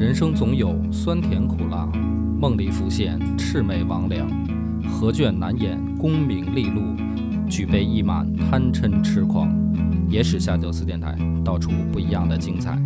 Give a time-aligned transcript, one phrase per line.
[0.00, 1.84] 人生总有酸甜苦辣，
[2.40, 4.24] 梦里浮现魑魅魍魉，
[4.88, 6.80] 何卷难掩功名利禄，
[7.50, 9.54] 举杯一满贪嗔痴狂。
[10.08, 12.78] 野史下酒四电台，道出不一样的精彩。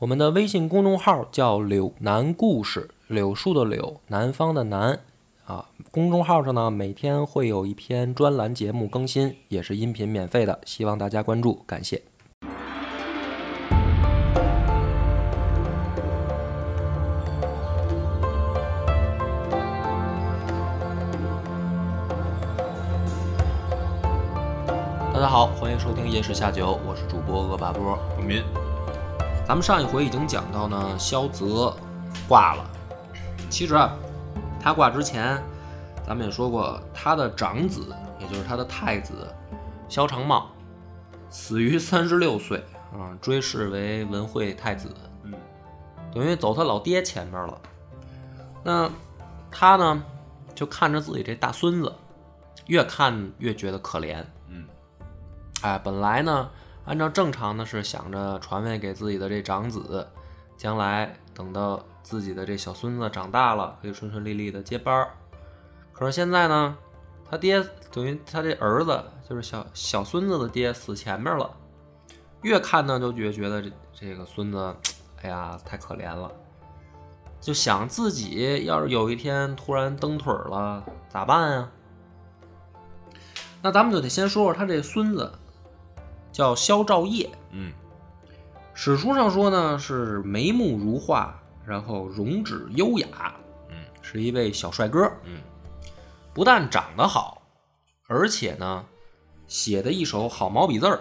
[0.00, 4.98] 我们的微信公众号叫“柳南故事”，柳树的柳，南方的南。
[5.44, 12.02] 啊，公众号上呢，每天会有一篇专栏节目更新，也是音频免费的，希望大家关注，感谢。
[26.12, 27.98] 夜市下酒，我是主播恶霸波。
[28.18, 28.44] 永民，
[29.48, 31.74] 咱们上一回已经讲到呢，萧泽
[32.28, 32.70] 挂了。
[33.48, 33.94] 其实啊，
[34.60, 35.42] 他挂之前，
[36.06, 39.26] 咱们也说过，他的长子，也就是他的太子
[39.88, 40.50] 萧长茂，
[41.30, 44.94] 死于三十六岁啊，追谥为文惠太子。
[45.22, 45.32] 嗯，
[46.14, 47.58] 等于走他老爹前面了。
[48.62, 48.90] 那
[49.50, 50.04] 他呢，
[50.54, 51.90] 就看着自己这大孙子，
[52.66, 54.22] 越看越觉得可怜。
[54.48, 54.66] 嗯，
[55.62, 56.50] 哎，本来呢，
[56.84, 60.06] 按照正常的是想着传位给自己的这长子，
[60.56, 65.10] 将来等到自己的这小孙子长大了，可以顺顺利利的接班儿。
[65.92, 66.76] 可是现在呢，
[67.30, 71.48] 他爹等于他这儿子，就是小小孙子的爹死前面了，
[72.42, 74.74] 越看呢就越觉得这这个孙子，
[75.22, 76.28] 哎呀，太可怜了，
[77.40, 81.70] 就想自己要是有一天突然蹬腿了，咋办啊？
[83.62, 85.32] 那咱们就得先说说他这孙子，
[86.32, 87.30] 叫萧兆业。
[87.50, 87.72] 嗯，
[88.74, 93.34] 史书上说呢是眉目如画，然后容止优雅，
[93.68, 95.12] 嗯，是一位小帅哥。
[95.24, 95.40] 嗯，
[96.32, 97.42] 不但长得好，
[98.06, 98.84] 而且呢
[99.46, 101.00] 写的一手好毛笔字儿，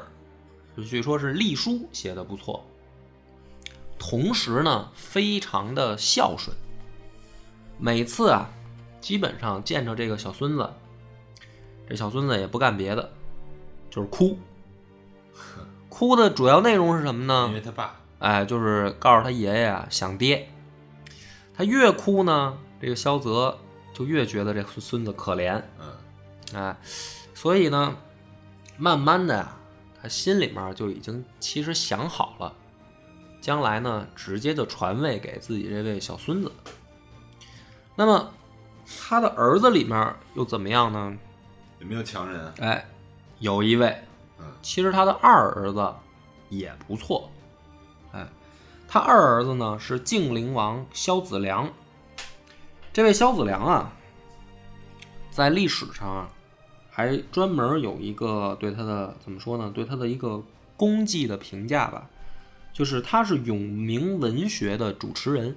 [0.76, 2.64] 就据说是隶书写的不错。
[3.98, 6.56] 同时呢，非常的孝顺。
[7.78, 8.50] 每次啊，
[9.00, 10.70] 基本上见着这个小孙子，
[11.88, 13.12] 这小孙子也不干别的，
[13.90, 14.38] 就是哭。
[16.02, 17.46] 哭的主要内容是什么呢？
[17.50, 20.50] 因为他爸，哎，就是告诉他爷爷啊想爹。
[21.54, 23.56] 他越哭呢，这个萧泽
[23.94, 26.76] 就越觉得这孙子可怜，嗯，哎，
[27.36, 27.96] 所以呢，
[28.78, 29.56] 慢慢的呀，
[30.02, 32.52] 他心里面就已经其实想好了，
[33.40, 36.52] 将来呢，直接就传位给自己这位小孙子。
[37.96, 38.34] 那么
[39.08, 41.16] 他的儿子里面又怎么样呢？
[41.78, 42.54] 有没有强人啊？
[42.58, 42.88] 哎，
[43.38, 44.08] 有一位，嗯，
[44.62, 45.94] 其实他的二儿子
[46.50, 47.30] 也不错，
[48.12, 48.28] 哎，
[48.88, 51.70] 他二儿子呢是晋灵王萧子良。
[52.94, 53.94] 这位萧子良啊，
[55.30, 56.30] 在历史上啊，
[56.90, 59.72] 还专门有一个对他的怎么说呢？
[59.74, 60.44] 对他的一个
[60.76, 62.10] 功绩的评价吧，
[62.74, 65.56] 就是他是永明文学的主持人。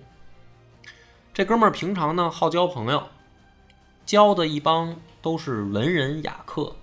[1.32, 3.08] 这哥们儿平常呢好交朋友，
[4.06, 6.76] 交的一帮都是文人雅客，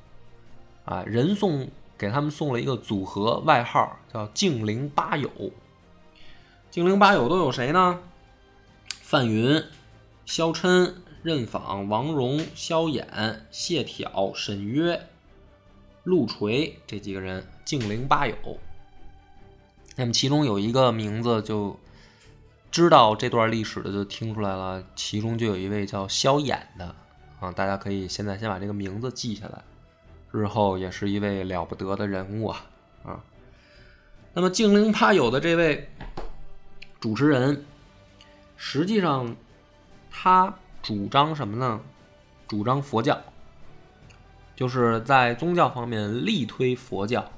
[0.84, 1.70] 啊，人送
[2.02, 5.30] 给他们送了一个组合外号，叫“净灵八友”。
[6.72, 8.00] 净灵八友都有谁呢？
[9.04, 9.64] 范云、
[10.26, 15.00] 萧琛、任访、王戎、萧衍、谢朓、沈约、
[16.04, 18.36] 陆垂这几个人，净灵八友。
[19.96, 21.78] 那么其中有一个名字就
[22.72, 26.96] 知道这段历史的就听出来了，其中就有一位叫萧衍的
[27.40, 29.62] 啊，大家可以现在先把这个名字记下来，
[30.32, 32.66] 日后也是一位了不得的人物啊
[33.04, 33.24] 啊。
[34.34, 35.90] 那么净灵八友的这位
[37.00, 37.66] 主持人，
[38.56, 39.36] 实际上
[40.10, 41.82] 他主张什么呢？
[42.48, 43.22] 主张佛教，
[44.56, 47.32] 就是在宗教方面力推佛教。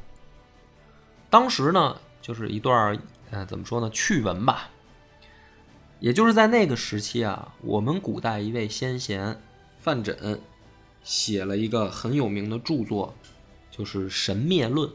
[1.30, 2.98] 当时呢，就是一段
[3.32, 4.70] 呃，怎么说呢，趣闻吧。
[6.00, 9.42] 也就是在那个时期啊，我们古代一位先贤
[9.80, 10.38] 范缜
[11.04, 13.14] 写了一个很有名的著作，
[13.70, 14.90] 就是《神灭论》。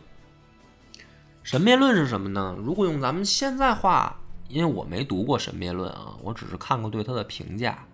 [1.42, 2.56] 神灭论是什么呢？
[2.58, 4.18] 如果用咱们现在话，
[4.48, 7.86] 因为我没读过《神灭论》啊，我只是看过对他的评价。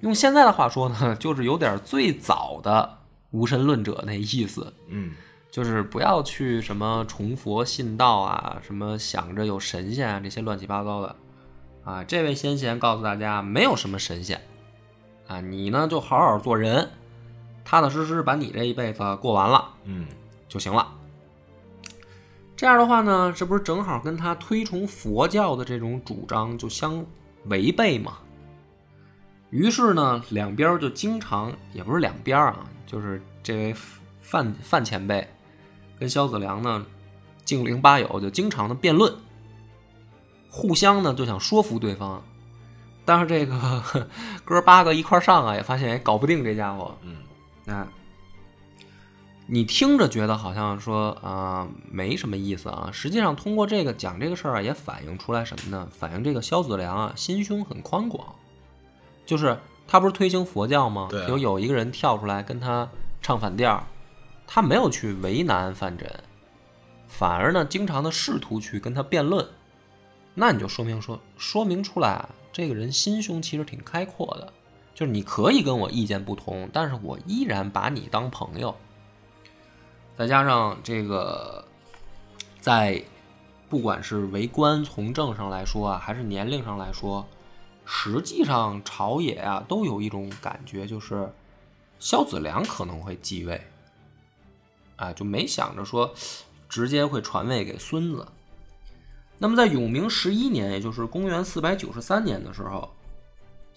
[0.00, 2.98] 用现在的话说呢，就是有点最早的
[3.32, 5.12] 无神论者那意思，嗯，
[5.50, 11.16] 就是不要去什么崇佛信道啊，什么想着有神仙啊这些乱七八糟的
[11.84, 12.02] 啊。
[12.02, 14.40] 这位先贤告诉大家，没有什么神仙
[15.28, 16.90] 啊，你呢就好好做人，
[17.64, 20.06] 踏踏实实把你这一辈子过完了嗯，
[20.48, 20.86] 就行了。
[22.56, 27.04] 这样的话呢，这不是正好跟他推崇佛教的这种主张就相
[27.46, 28.18] 违背吗？
[29.50, 33.74] 于是呢，两边就经常也不是两边啊，就是这位
[34.20, 35.26] 范范前辈
[35.98, 36.84] 跟萧子良呢，
[37.44, 39.12] 净零八友就经常的辩论
[40.50, 42.22] 互相呢就想说服对方，
[43.04, 43.82] 但是这个
[44.44, 46.94] 哥八个一块上啊，也发现也搞不定这家伙。
[47.02, 47.16] 嗯，
[47.70, 47.88] 啊，
[49.46, 55.88] 你听着觉得好像说啊、没什么意思啊，实际上通过这个讲这个事儿啊，也反映出来什么呢？
[55.90, 58.34] 反映这个萧子良啊心胸很宽广，
[59.24, 59.58] 就是
[59.88, 61.08] 他不是推行佛教吗？
[61.10, 62.88] 对啊有有一个人跳出来跟他
[63.20, 63.84] 唱反调，
[64.46, 66.06] 他没有去为难范缜，
[67.08, 69.46] 反而呢经常的试图去跟他辩论，
[70.34, 74.52] 那你就说明说说明出来啊，这个人心胸其实挺开阔的。
[75.00, 78.76] 就是你可以跟我意见不同，但是我依然把你当朋友。
[80.14, 81.64] 再加上这个，
[82.60, 83.02] 在
[83.70, 87.26] 不管是为官从政上来说啊，还是年龄上来说，
[87.86, 91.32] 实际上朝野啊都有一种感觉，就是
[91.98, 93.58] 萧子良可能会继位，
[94.96, 96.12] 啊，就没想着说
[96.68, 98.28] 直接会传位给孙子。
[99.38, 102.92] 那么在永明十一年，也就是公元四百九十三年的时候，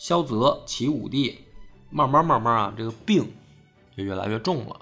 [0.04, 1.46] 萧泽齐武帝
[1.90, 3.34] 慢慢慢慢啊，这个病
[3.96, 4.82] 就越来越重了。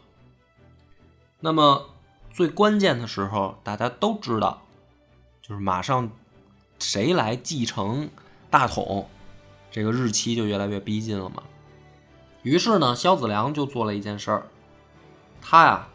[1.40, 1.92] 那么
[2.32, 4.64] 最关键的时候，大家都知道，
[5.40, 6.10] 就是马上
[6.80, 8.10] 谁来继承
[8.50, 9.08] 大统，
[9.70, 11.44] 这个日期就越来越逼近了嘛。
[12.42, 14.48] 于是呢，萧子良就做了一件事儿，
[15.40, 15.88] 他呀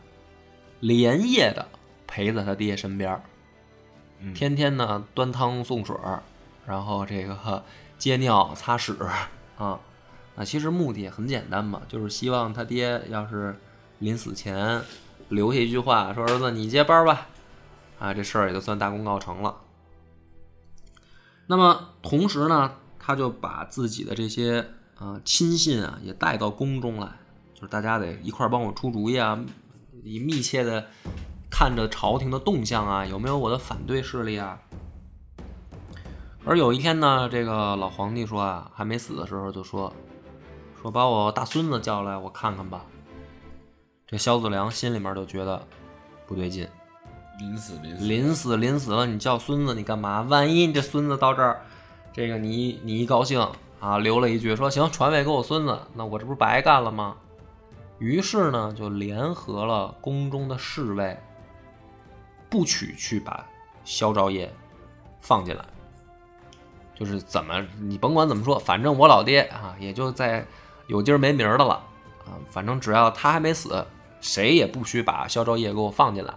[0.78, 1.66] 连夜的
[2.06, 3.20] 陪在他爹身边
[4.36, 6.22] 天天呢端汤送水儿，
[6.64, 7.64] 然后这个
[7.98, 8.96] 接尿擦屎
[9.58, 9.80] 啊。
[10.34, 13.58] 那其实目的也很简单嘛，就是希望他爹要是
[14.00, 14.82] 临死前
[15.30, 17.26] 留下一句话，说儿子你接班吧，
[17.98, 19.56] 啊，这事儿也就算大功告成了。
[21.46, 27.08] 那么同时呢，他就把自己的这些啊、亲信啊也带到宫中来，
[27.54, 29.42] 就是大家得一块儿帮我出主意啊，
[30.04, 30.86] 以密切的
[31.50, 34.60] 看着朝廷的动向啊，有没有我的反对势力啊。
[36.48, 39.92] 而有一天呢，这个老皇帝说啊，还没死的时候就说，
[40.80, 42.82] 说把我大孙子叫来，我看看吧。
[44.06, 45.60] 这萧子良心里面就觉得
[46.24, 46.68] 不对劲，
[47.40, 50.22] 临死临死临死临死了，你叫孙子你干嘛？
[50.22, 51.60] 万一你这孙子到这儿，
[52.12, 53.44] 这个你你一高兴
[53.80, 57.16] 啊，留了一句说行，传位给我孙子，那我这不是白干了吗？
[57.98, 61.18] 于是呢，就联合了宫中的侍卫，
[62.48, 63.44] 不取去把
[63.84, 64.54] 萧昭业
[65.20, 65.64] 放进来。
[66.98, 70.46] 就是怎么你甭管怎么说，反正我老爹啊，也就在
[70.86, 71.74] 有今儿没明儿的了
[72.24, 72.40] 啊。
[72.50, 73.86] 反正只要他还没死，
[74.20, 76.34] 谁也不许把萧昭业给我放进来。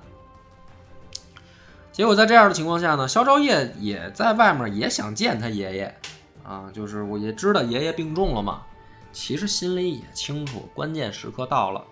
[1.92, 5.96] 结果在这样的情况下呢，萧昭业也在外面也想见他爷爷
[6.44, 8.64] 啊，就是我也知道爷爷病重了嘛，
[9.12, 11.84] 其实心里也清楚，关键时刻到了，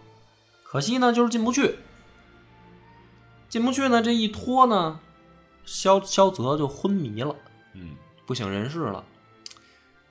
[0.64, 1.78] 可惜呢就是进不去，
[3.50, 5.00] 进不去呢这一拖呢，
[5.66, 7.36] 萧萧泽就昏迷了。
[7.74, 7.96] 嗯
[8.28, 9.04] 不省人事了。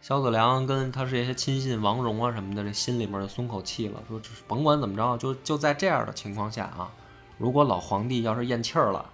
[0.01, 6.91] 萧子良跟他这些亲信王荣啊什么的，这心里面就松口气了，说这甭管怎么着，就就在这样的情况下啊，
[7.39, 9.05] 如果老皇帝要是咽气儿了，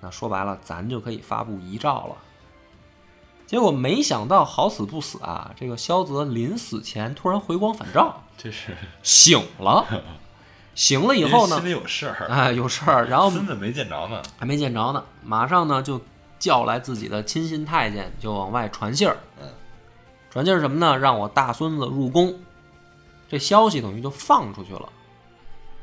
[0.00, 2.16] 那说白了，咱就可以发布遗诏了。
[3.46, 9.84] 结果没想到好死不死啊，这个萧泽临死前突然回光返照， 这是醒了。
[10.74, 14.20] 醒了以后呢心，里有事儿，哎，有事儿，然后孙子没见着呢。
[14.36, 16.00] 还没见着呢，马上呢就
[16.44, 19.16] 叫来自己的亲信太监，就往外传信儿。
[19.40, 19.48] 嗯，
[20.28, 20.98] 传信儿什么呢？
[20.98, 22.34] 让我大孙子入宫。
[23.30, 24.92] 这消息等于就放出去了。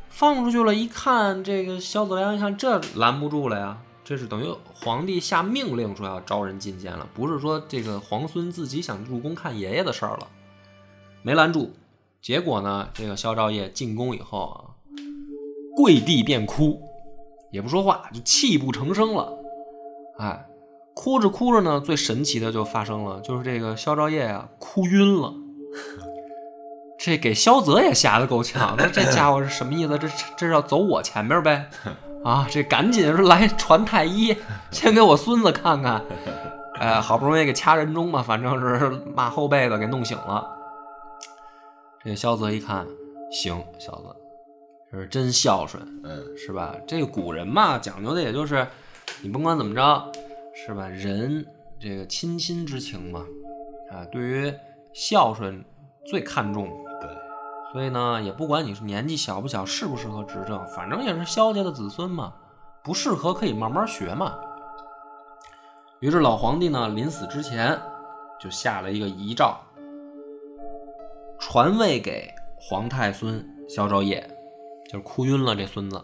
[0.08, 10.28] 放出去了，一看这个萧子良，一看这拦不住了呀，这是等于皇帝下命令说要招人进监了，不是说这个皇孙自己想入宫看爷爷的事儿了，
[11.24, 11.74] 没拦住。
[12.22, 14.78] 结果呢，这个萧昭业进宫以后啊，
[15.76, 16.80] 跪地便哭，
[17.52, 19.34] 也不说话，就泣不成声了。
[20.20, 20.46] 哎，
[20.94, 25.34] 哭着哭着呢，最神奇的就发生了，就是这个萧昭业啊哭晕了。
[27.00, 29.98] 这给萧泽也吓得够呛，那这家伙是什么意思？
[29.98, 30.08] 这
[30.38, 31.68] 这是要走我前面呗？
[32.24, 34.38] 啊，这赶紧说来传太医，
[34.70, 36.04] 先给我孙子看看。
[36.76, 40.48] 哎，好不容易给掐人中嘛，反正是骂后辈子给弄醒了。
[42.04, 42.86] 这萧泽一看，
[43.32, 44.16] 行，小子，
[44.92, 46.76] 这是真孝顺，嗯，是吧？
[46.88, 48.68] 这个古人嘛，讲究的也就是，
[49.22, 50.11] 你甭管怎么着，
[50.64, 50.88] 是吧？
[50.88, 51.44] 人
[51.80, 53.26] 这个亲亲之情嘛，
[53.92, 54.54] 啊，对于
[54.94, 55.66] 孝顺
[56.06, 56.68] 最看重。
[57.02, 57.10] 对，
[57.74, 62.34] 所以呢，也不管你是年纪小不小，适不适合执政，反正也是萧家的子孙嘛，
[62.84, 64.38] 不适合可以慢慢学嘛。
[66.00, 67.80] 于是老皇帝呢，临死之前
[68.40, 69.60] 就下了一个遗诏，
[71.40, 74.22] 传位给皇太孙萧昭业，
[74.86, 76.00] 就是哭晕了这孙子。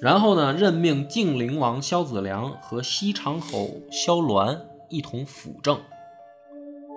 [0.00, 5.78] 然后呢，任命晋灵王萧子良和西长侯萧鸾一同辅政，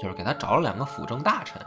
[0.01, 1.61] 就是给他找了两个辅政大臣。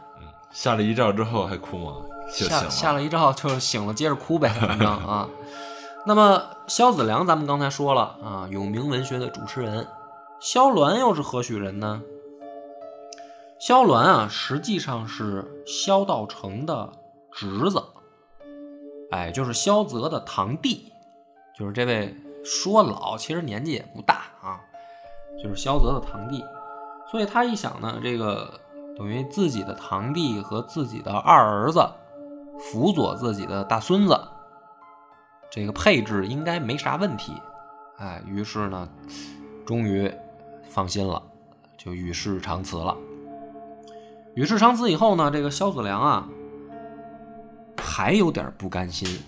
[0.52, 1.96] 下了一诏之后还哭吗？
[2.28, 2.70] 下了。
[2.70, 5.28] 下了一诏就是醒了，接着哭呗， 反正啊。
[6.06, 9.86] 那么萧子良，咱们刚才说了啊，有名文学的主持人。
[10.40, 12.02] 萧鸾又是何许人呢？
[13.58, 16.90] 萧鸾啊，实际上是萧道成的
[17.30, 17.82] 侄子，
[19.10, 20.90] 哎，就是萧泽的堂弟，
[21.60, 24.58] 就是这位说老，其实年纪也不大啊，
[25.42, 26.42] 就是萧泽的堂弟。
[27.10, 28.58] 所以他一想呢，这个
[28.96, 31.86] 等于自己的堂弟和自己的二儿子
[32.58, 34.18] 辅佐自己的大孙子，
[35.50, 37.34] 这个配置应该没啥问题。
[37.98, 38.88] 哎，于是呢，
[39.66, 40.10] 终于
[40.64, 41.22] 放心了，
[41.76, 42.96] 就与世长辞了。
[44.34, 46.26] 与世长辞以后呢，这个萧子良啊，
[47.76, 49.20] 还有点不甘心，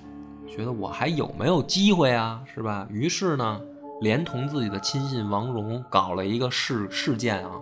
[0.54, 2.44] 觉得我还有没有机会啊？
[2.54, 2.86] 是吧？
[2.90, 3.58] 于是呢，
[4.02, 7.52] 连同自己的亲信王戎搞了一个事事件啊，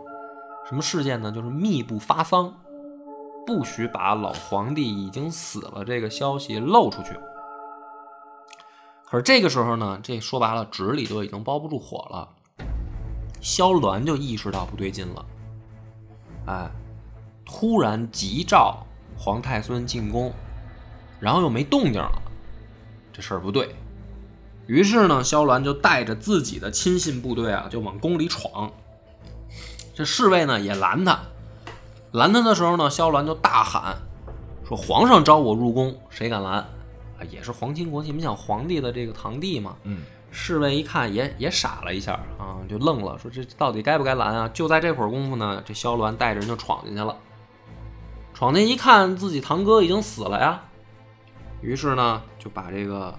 [0.68, 1.30] 什么事件呢？
[1.30, 2.52] 就是密不发丧，
[3.46, 7.10] 不许把老皇帝已经死了这个消息露出去。
[9.08, 12.28] 可是这个时候呢，这说白了，纸里都已经包不住火了。
[13.40, 15.26] 萧鸾就意识到不对劲了，
[16.46, 16.70] 哎，
[17.44, 18.84] 突然急召
[19.16, 20.32] 皇太孙进宫，
[21.20, 22.22] 然后又没动静了，
[23.20, 23.76] 这事儿不对。
[24.66, 28.72] 于是呢，萧鸾就带着自己的亲信部队啊，就往宫里闯。
[29.94, 31.20] 这侍卫呢也拦他，
[32.12, 33.98] 拦他的时候呢，萧鸾就大喊
[34.66, 36.54] 说：“皇上召我入宫，谁敢拦？”
[37.20, 39.76] 啊，也是皇亲国戚，你想皇帝的这个堂弟嘛。
[39.82, 39.98] 嗯，
[40.30, 44.48] 侍卫一看也也傻了一下啊，就愣了，说这到底该不该拦啊？
[44.54, 47.14] 就在这会儿功夫呢，这萧鸾带着人就闯进去了。
[48.32, 50.62] 闯进一看，自己堂哥已经死了呀，
[51.60, 53.14] 于是呢就把这个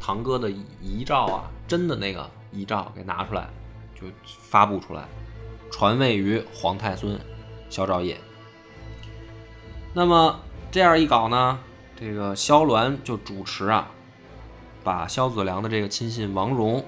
[0.00, 3.48] 堂哥的遗诏啊，真的那个遗诏给拿出来，
[3.94, 5.04] 就发布出来，
[5.70, 7.18] 传位于皇太孙
[7.68, 8.18] 萧兆业。
[9.94, 10.38] 那么
[10.70, 11.58] 这样一搞呢，
[11.96, 13.90] 这个萧鸾就主持啊，
[14.84, 16.84] 把萧子良的这个亲信王戎，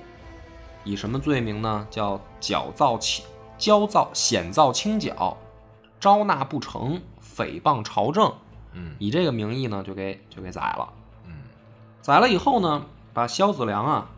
[0.84, 1.86] 以什么罪名呢？
[1.90, 3.24] 叫矫造轻
[3.58, 5.36] 骄造险造轻佻，
[5.98, 7.00] 招纳不成，
[7.36, 8.32] 诽谤朝政。
[8.72, 10.92] 嗯以这个名义呢，就给就给宰了。
[11.26, 11.32] 嗯，
[12.00, 14.10] 宰了以后呢，把萧子良啊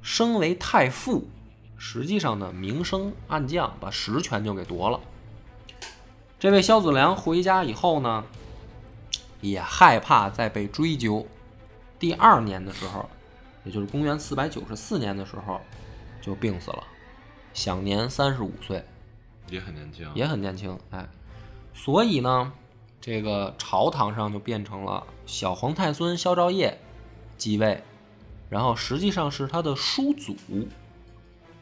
[0.00, 1.28] 升为太傅，
[1.76, 5.00] 实际上呢明升暗降，把实权就给夺了。
[6.38, 8.24] 这位萧子良回家以后呢，
[9.40, 11.26] 也害怕再被追究。
[11.98, 13.08] 第二年的时候，
[13.62, 15.60] 也就是公元四百九十四年的时候，
[16.20, 16.82] 就病死了，
[17.54, 18.84] 享年三十五岁。
[19.48, 20.10] 也很年轻。
[20.14, 21.08] 也很年轻，哎，
[21.72, 22.52] 所以呢，
[23.02, 26.78] 这个朝堂上就变成了小皇太孙萧兆业
[27.36, 27.82] 继位，
[28.48, 30.36] 然后实际上是他的叔祖，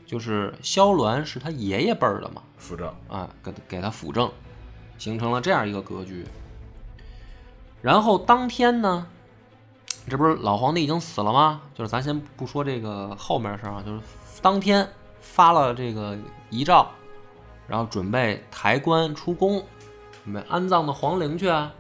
[0.05, 2.95] 就是萧鸾是他爷爷辈儿的嘛，辅政。
[3.09, 4.31] 啊，给他给他辅政，
[4.99, 6.27] 形成了这样一个格局。
[7.81, 9.07] 然后当天呢，
[10.11, 11.63] 这不是老皇帝已经死了吗？
[11.75, 14.03] 就是咱先不说这个后面的事儿啊，就是
[14.43, 14.87] 当天
[15.23, 16.19] 发了这个
[16.51, 16.87] 遗诏，
[17.67, 19.65] 然后准备抬棺出宫，
[20.25, 21.75] 准备安葬到皇陵去啊。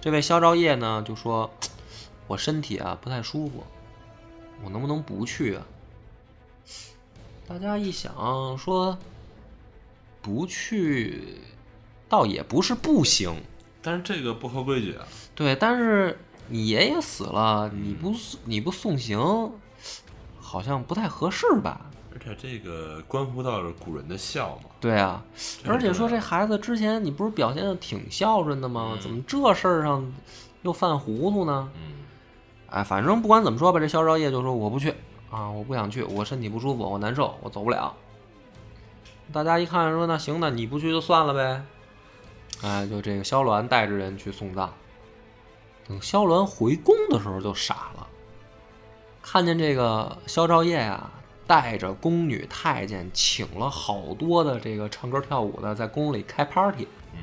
[0.00, 1.50] 这位萧兆业呢就说
[2.26, 3.64] ：“我身体啊不太舒服，
[4.64, 5.66] 我能不能不去啊？”
[7.46, 8.96] 大家一想说，
[10.22, 11.38] 不去，
[12.08, 13.42] 倒也不是不行，
[13.82, 15.04] 但是这个不合规矩啊。
[15.34, 18.14] 对，但是你爷爷死了，你不
[18.44, 19.52] 你不送行，
[20.38, 21.90] 好像不太合适吧？
[22.12, 24.70] 而且这个关乎到了古人的孝嘛。
[24.80, 25.22] 对啊，
[25.66, 28.90] 而且说这孩子之前你不是表现的挺孝顺的吗？
[28.94, 30.12] 嗯怎么这事儿上
[30.62, 31.70] 又犯糊涂呢？
[31.76, 31.92] 嗯
[32.68, 34.94] 哎，反正不管怎么说吧，这肖兆业就说我不去
[35.30, 37.94] 啊，我不想去，我身体不舒服，我难受，我走不了。
[39.32, 41.62] 大家一看说那行，那你不去就算了呗。
[42.62, 44.72] 哎，就这个萧鸾带着人去送葬。
[45.88, 48.06] 等萧鸾回宫的时候就傻了，
[49.22, 51.10] 看见这个萧兆业呀、
[51.50, 56.86] 带着宫女太监，请了好多的这个唱歌跳舞的，在宫里开 party。
[57.12, 57.18] 嗯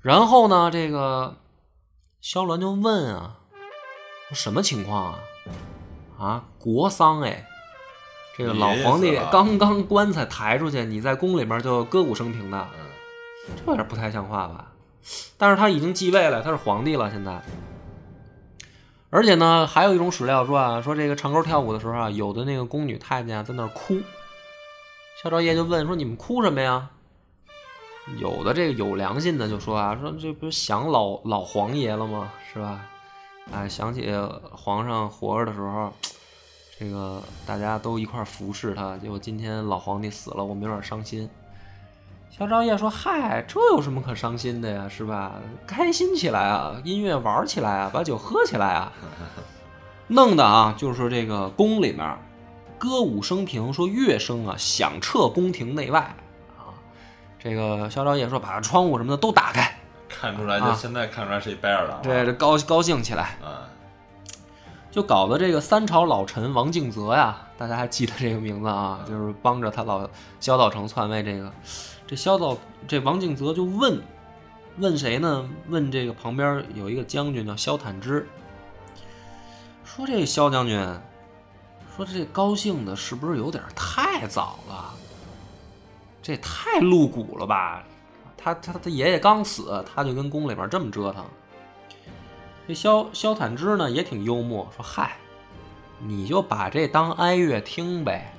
[0.00, 1.38] 然后呢，这个
[2.20, 3.40] 萧鸾就问啊，
[4.32, 5.18] 什么情况啊？
[6.16, 7.48] 啊，国丧哎，
[8.38, 12.86] 这个老皇帝刚刚棺材抬出去，你在宫里面就歌舞升平的，嗯
[13.56, 14.70] 这有点不太像话吧？
[15.36, 17.42] 但是他已经继位了，他是皇帝了，现在。
[19.14, 23.96] 而且呢，还有一种史料说啊，说这个唱歌跳舞的时候啊，有的那个宫女太监啊在那儿哭，
[25.22, 26.90] 萧兆业就问说：“你们哭什么呀？”
[28.18, 32.32] 有的这个有良心的就说啊，说这不是想老老皇爷了吗？
[32.52, 32.84] 是吧？
[33.52, 34.10] 哎，想起
[34.50, 35.92] 皇上活着的时候，
[36.80, 41.30] 这个大家都一块服侍他，结果今天老皇帝死了，我们有点伤心。
[42.30, 44.88] 萧昭业说：“嗨，这有什么可伤心的呀？
[44.88, 45.32] 是吧？
[45.66, 48.92] 开心起来啊，音乐玩起来啊，把酒喝起来啊，
[50.08, 52.18] 弄的啊，就是说这个宫里面
[52.76, 56.00] 歌舞升平，说乐声啊响彻宫廷内外
[56.58, 56.74] 啊。
[57.38, 59.78] 这个肖昭业说，把窗户什么的都打开，
[60.08, 62.00] 看出来啊就现在看出来是一白眼狼了。
[62.02, 63.52] 这这高高兴起来。”嗯，
[64.90, 70.08] 就搞得这个三朝老臣王敬泽呀，大家还记得这个名字啊，就是帮着他老
[70.40, 71.22] 萧道成篡位。
[71.22, 71.52] 这个
[72.06, 72.56] 这萧道
[72.86, 74.00] 这王敬泽就问
[74.78, 75.48] 问谁呢？
[75.68, 78.26] 问这个旁边有一个将军叫萧坦之，
[79.84, 80.78] 说这萧将军，
[81.96, 84.94] 说这高兴的是不是有点太早了？
[86.20, 87.82] 这太露骨了吧？
[88.36, 91.24] 他他他爷爷刚死，他就跟宫里边这么折腾。
[92.68, 95.16] 这萧萧坦之呢也挺幽默，说：“嗨，
[95.98, 98.33] 你就把这当哀乐听呗，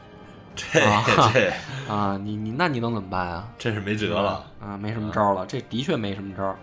[0.56, 1.54] 这啊这
[1.94, 3.48] 啊，你你那你能怎么办啊？
[3.58, 4.46] 真是没辙了。
[4.60, 6.56] 啊，没什么招了，这的确没什么招。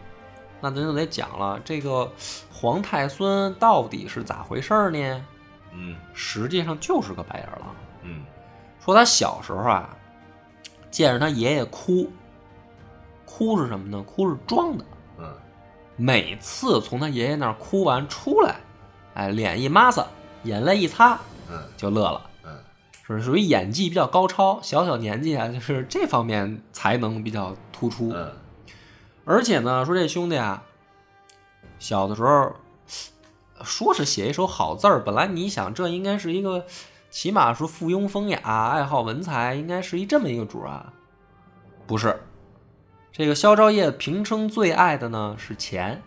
[0.61, 2.11] 那咱就得讲了，这个
[2.52, 5.25] 皇太孙到底是咋回事儿呢？
[5.75, 7.75] 嗯实际上就是个白眼狼。
[8.02, 8.25] 嗯
[8.84, 9.88] 说他小时候啊，
[10.90, 12.11] 见着他爷爷哭，
[13.25, 14.02] 哭是什么呢？
[14.02, 14.84] 哭是装的。
[15.18, 15.25] 嗯
[15.96, 18.56] 每次从他爷爷那儿哭完出来，
[19.14, 20.04] 哎，脸一抹撒，
[20.44, 21.18] 眼泪一擦，
[21.50, 22.20] 嗯就乐了。
[23.09, 28.11] 嗯是属于演技比较高超，小小年纪啊，就是这方面才能比较突出。
[28.12, 28.32] 嗯
[29.25, 30.64] 而且呢，说这兄弟啊，
[31.78, 32.56] 小的时候
[33.62, 36.64] 说是写一手好字儿，本来你想这应该是一个，
[37.09, 38.40] 起码说附庸风雅、
[38.71, 40.92] 爱好文才，应该是一这么一个主儿啊，
[41.87, 42.21] 不是。
[43.12, 46.02] 这个萧昭业平生最爱的呢是钱。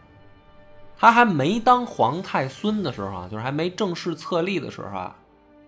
[0.97, 5.15] 他还没当皇太孙的时候啊，就是还没正式册立的时候啊，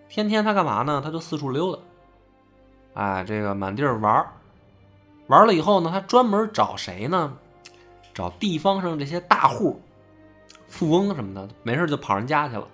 [0.10, 1.02] 天天他干嘛呢？
[1.04, 1.82] 他就四处溜达，
[2.96, 4.28] 哎，这个满地儿玩儿。
[5.28, 7.34] 玩了以后呢，他专门找谁呢？
[8.14, 9.80] 找地方上这些大户、
[10.68, 12.68] 富翁什么的，没事就跑人家去了。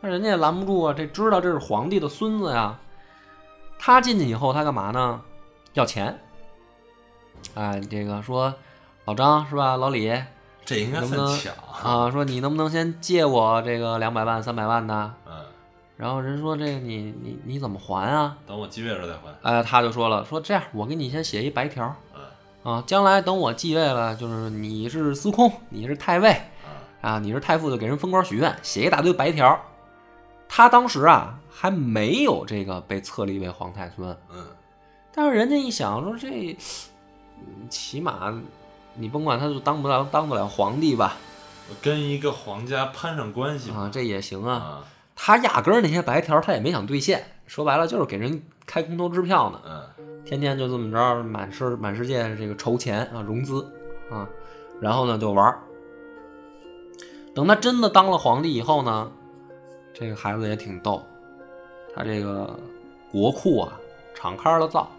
[0.00, 2.78] 那人家也拦不住啊，这知道这是皇帝的孙子呀。
[3.78, 5.20] 他进去以后，他干嘛呢？
[5.74, 6.18] 要钱。
[7.54, 8.52] 哎，这个说
[9.04, 9.76] 老张是吧？
[9.76, 10.10] 老李
[10.64, 11.88] 这应该能不能算巧。
[11.88, 15.14] 啊，说你能不能先借我这个两百万、三百万的？
[16.00, 18.36] 嗯，然后人说这个你你你怎么还啊？
[18.46, 19.20] 等我继位时候再还。
[19.42, 29.60] 哎，他就说了，说这样我给你先写一白条，嗯啊，将来等我继位了，就是你是司空，你是太尉嗯啊，你是太傅，就给人封官许愿，写一大堆白条。
[30.48, 34.46] 他当时啊还没有这个被册立为皇太孙，嗯
[35.12, 36.56] 但是人家一想说这，
[37.38, 38.32] 嗯起码
[38.94, 41.16] 你甭管他就当不当当不了皇帝吧，
[41.68, 43.70] 我跟一个皇家攀上关系。
[43.70, 44.54] 啊，这也行啊。
[44.54, 44.84] 啊
[45.22, 49.60] 他压根儿那些白条他也没想兑现，说白了就是给人开空头支票呢。
[49.66, 49.82] 嗯
[50.24, 53.66] 天天就这么着满世满世界这个筹钱啊融资
[54.10, 54.26] 啊，
[54.80, 55.58] 然后呢就玩儿。
[57.34, 59.10] 等他真的当了皇帝以后呢，
[59.92, 61.02] 这个孩子也挺逗，
[61.94, 62.58] 他这个
[63.12, 63.72] 国库啊
[64.14, 64.90] 敞开了造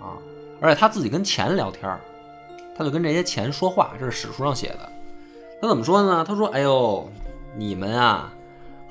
[0.00, 0.18] 啊，
[0.60, 2.00] 而且他自己跟钱聊天儿，
[2.76, 4.88] 他就跟这些钱说话，这是史书上写的。
[5.60, 6.24] 他怎么说呢？
[6.26, 7.08] 他说：“哎呦，
[7.56, 8.32] 你们啊，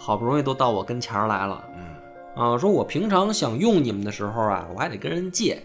[0.04, 5.62] 好不容易都到我跟前儿来了，嗯啊，说我平常想用你们的时候啊，我还得跟人借。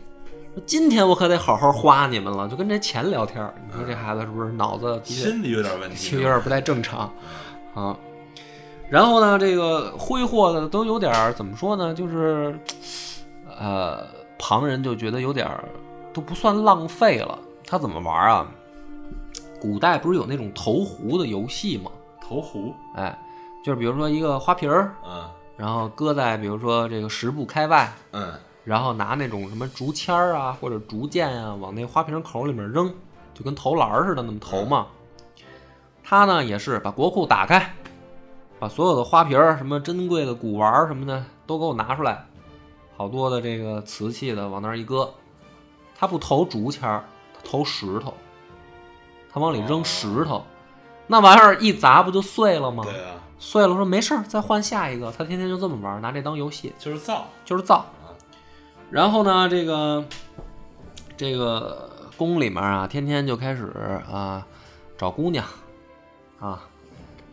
[0.54, 3.54] 说今天我可得好好花你们了，就跟这钱聊天儿。
[3.66, 6.10] 你说这孩子是不是脑子心里有点问题。
[6.10, 7.10] 就有点不太正常
[7.72, 7.96] 啊？
[8.90, 11.94] 然后呢，这个挥霍的都有点儿怎么说呢？
[11.94, 12.58] 就是
[13.58, 14.06] 呃，
[14.38, 15.64] 旁人就觉得有点儿
[16.12, 17.38] 都不算浪费了。
[17.66, 18.46] 他怎么玩啊？
[19.58, 21.90] 古代不是有那种投壶的游戏吗？
[22.20, 22.74] 投壶。
[22.94, 23.18] 哎，
[23.66, 32.94] 就是比如说一个花瓶儿，嗯然后搁在比如说这个十步开外，嗯然后拿那种什么竹签儿啊或者竹剑啊往那花瓶口里面扔，
[33.34, 34.86] 就跟投篮似的那么投嘛。
[36.04, 37.74] 他呢也是把国库打开，
[38.60, 42.24] 把所有的花瓶儿、什么珍贵的古玩儿什么的都给我拿出来，
[42.96, 45.12] 好多的这个瓷器的往那儿一搁。
[45.98, 47.02] 他不投竹签儿，
[47.34, 48.14] 他投石头，
[49.32, 50.44] 他往里扔石头，
[51.08, 52.84] 那玩意儿一砸不就碎了吗？
[52.84, 55.12] 对啊，碎了说没事儿，再换下一个。
[55.12, 56.72] 他天天就这么玩，拿这当游戏。
[56.78, 57.26] 就是造。
[57.44, 57.84] 就是造。
[58.90, 60.04] 然后呢，这个
[61.16, 63.70] 这个宫里面啊，天天就开始
[64.10, 64.46] 啊
[64.96, 65.44] 找姑娘
[66.40, 66.62] 啊，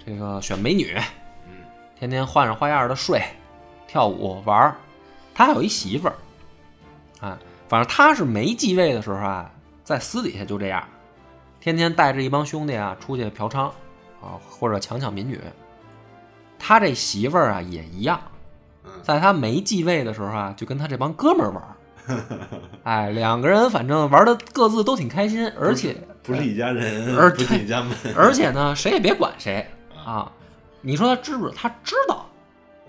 [0.05, 0.93] 这个选美女，
[1.47, 1.53] 嗯
[1.97, 3.21] 天天换着花样的睡、
[3.87, 4.75] 跳舞、玩儿。
[5.33, 6.15] 他还有一媳妇儿
[7.21, 7.39] 啊，
[7.69, 9.49] 反正他是没继位的时候啊，
[9.83, 10.83] 在私底下就这样，
[11.61, 13.67] 天天带着一帮兄弟啊出去嫖娼
[14.21, 15.39] 啊，或者强抢民女。
[16.65, 18.17] 他这媳妇儿啊也一样。
[19.01, 21.75] 在他没继位的时候啊，就跟他这帮哥们儿玩儿。
[22.83, 27.93] 哎，两个人反正玩的各自都挺开心，而且不是一家人，而不是一家门。
[28.15, 29.69] 而且呢，谁也别管谁
[30.05, 30.31] 啊。
[30.79, 31.55] 你说他知不知道？
[31.57, 32.25] 他知道，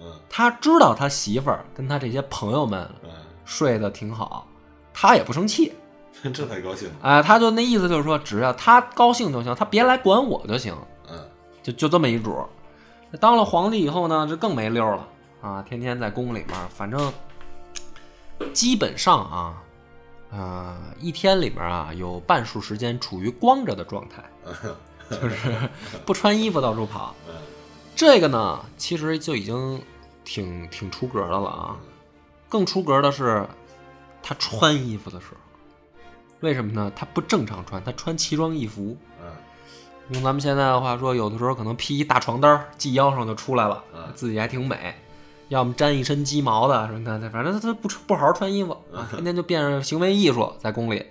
[0.01, 3.11] 嗯他知道他媳妇儿跟他这些朋友们嗯，
[3.45, 4.47] 睡得挺好，
[4.93, 5.73] 他也不生气。
[6.33, 6.89] 这才高兴。
[7.03, 10.73] 哎，他就那意思就是说，只要他高兴就行，他别来管我就行。
[11.11, 11.19] 嗯
[11.63, 12.47] 就就这么一主儿。
[13.21, 15.09] 当了皇帝以后呢，这更没溜了
[15.41, 15.63] 啊！
[15.63, 17.13] 天天在宫里面，反正
[18.53, 19.63] 基本上啊，
[20.31, 24.25] 呃，一天里面啊，有半数时间处于光着的状态，
[25.11, 25.69] 就是
[26.05, 27.15] 不穿衣服到处跑。
[27.29, 27.35] 嗯
[27.97, 29.81] 这个呢，其实就已经
[30.25, 31.77] 挺挺出格的了啊。
[32.49, 33.47] 更出格的是，
[34.21, 35.37] 他穿衣服的时候，
[36.41, 36.91] 为什么呢？
[36.97, 38.97] 他不正常穿，他穿奇装异服。
[40.09, 44.77] 嗯用咱们现在的话说，有的时候可能披一大床单儿系腰上就出来了嗯，自己还挺美；
[45.49, 48.77] 要么沾一身鸡毛的，什么的，反正他他不穿不好好穿衣服，
[49.11, 51.05] 天天就变成行为艺术在宫里。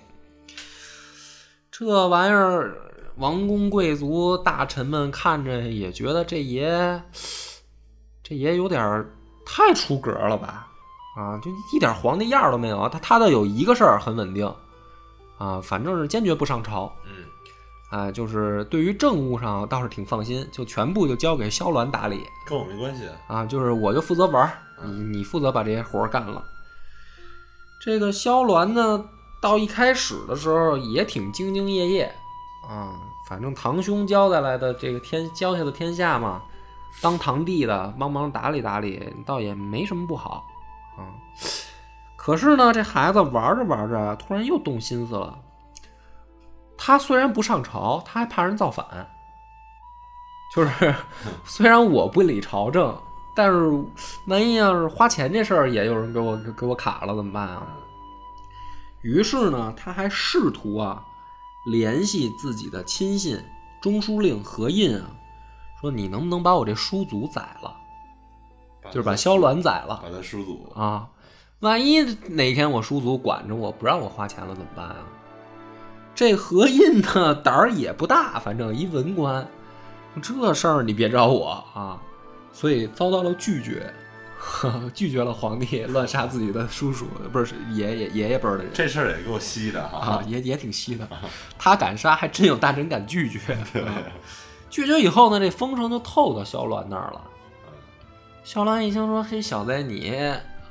[1.71, 2.75] 这玩意儿，
[3.15, 7.01] 王公贵族大臣们看着也觉得这爷，
[8.21, 9.05] 这爷有点
[9.43, 10.67] 太出格了吧？
[11.17, 12.87] 啊，就一点皇帝样都没有。
[12.89, 14.45] 他他倒有一个事儿很稳定，
[15.39, 16.93] 啊，反正是坚决不上朝。
[17.93, 23.07] 嗯啊，就是对于政务上倒是挺放心，就全部就交给萧鸾打理跟我没关系。
[23.27, 26.43] 啊，就是我就负责玩儿，你你负责把这些活儿干了。
[27.85, 29.05] 这个萧鸾呢，
[29.39, 32.15] 到一开始的时候也挺兢兢业业
[32.67, 32.95] 啊，
[33.29, 36.41] 反正堂兄交代来的这个天交下的天下嘛，
[36.99, 40.43] 当堂弟的帮忙打理打理，倒也没什么不好
[40.97, 41.13] 啊。
[42.15, 45.37] 可是呢，这孩子玩着玩着啊，突然又动心思了。
[46.85, 48.85] 他虽然不上朝，他还怕人造反。
[50.53, 50.93] 就是
[51.47, 52.93] 虽然我不理朝政，
[53.33, 53.69] 但是
[54.27, 57.65] 万一要是花钱这事儿也有人给我给我卡了怎么办啊？
[59.01, 61.01] 于是呢，他还试图啊
[61.67, 63.41] 联系自己的亲信
[63.81, 65.09] 中书令何印啊，
[65.79, 67.73] 说你能不能把我这叔祖宰了，
[68.91, 71.07] 就是把萧鸾宰了把他叔祖啊？
[71.61, 74.97] 万一哪天我叔祖管着我不让我花钱了怎么办啊？
[76.15, 79.47] 这何印呢胆儿也不大，反正一文官，
[80.21, 81.99] 这事儿你别找我啊，
[82.51, 83.91] 所以遭到了拒绝，
[84.37, 89.97] 呵拒绝了皇帝乱杀自己的叔叔，不是爷爷爷爷辈儿的人这事儿也够稀的哈。
[89.97, 91.07] 啊， 也也挺稀的。
[91.57, 93.53] 他敢杀，还真有大臣敢拒绝。
[93.53, 93.89] 啊
[94.69, 97.21] 拒绝以后呢，这风声就透到萧鸾那儿了。
[98.43, 100.19] 萧鸾一听说：“嘿，小子你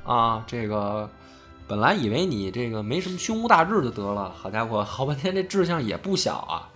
[0.03, 1.09] 啊，这个
[1.67, 6.69] 本来以为你这个没什么胸无大志就得了，好家伙，好半天这志向也不小啊。”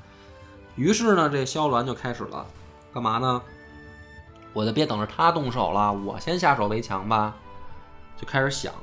[0.75, 2.45] 于是呢，这萧鸾就开始了，
[2.93, 3.41] 干嘛呢？
[4.53, 7.35] 我就别等着他动手了，我先下手为强吧。
[8.15, 8.73] 就开始想，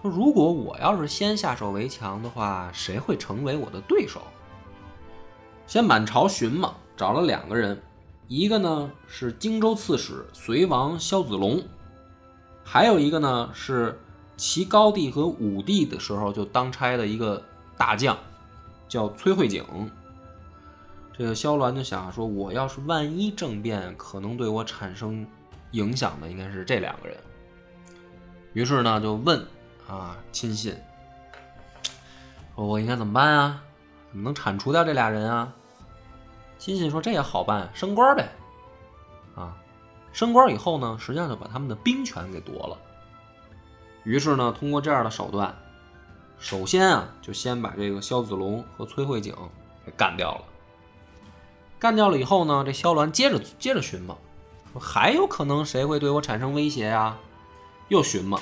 [0.00, 4.22] 说如果我要是先下手为强的话，谁会成为我的对手？
[5.66, 7.82] 先满朝寻嘛，找了两个人，
[8.28, 11.62] 一个呢是荆州刺史隋王萧子龙，
[12.64, 14.00] 还有一个呢是
[14.36, 17.42] 齐高帝和武帝的时候就当差的一个
[17.76, 18.16] 大将，
[18.88, 19.64] 叫崔慧景。
[21.16, 25.26] 这个萧鸾就想说，我要是万一政变，可能对我产生
[25.70, 27.16] 影响的应该是这两个人。
[28.52, 29.42] 于是呢，就问
[29.88, 30.76] 啊亲信，
[32.54, 33.62] 说我应该怎么办啊？
[34.10, 35.52] 怎么能铲除掉这俩人啊？
[36.58, 38.28] 亲信说这也好办，升官呗。
[39.34, 39.56] 啊，
[40.12, 42.78] 升官以后呢，实际上就把他们的兵权给夺了。
[44.06, 45.52] 于是呢，通过这样的手段，
[46.38, 49.34] 首先啊，就先把这个萧子龙和崔慧景
[49.84, 50.44] 给干掉了。
[51.76, 54.16] 干掉了以后呢，这萧鸾接着接着寻嘛，
[54.72, 57.16] 说还有可能谁会对我产生威胁呀、
[57.88, 58.38] 又寻嘛，